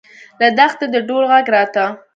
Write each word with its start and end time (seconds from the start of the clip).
له 0.39 0.47
دښتې 0.57 0.85
د 0.93 0.95
ډول 1.07 1.23
غږ 1.31 1.45
راته. 1.55 1.85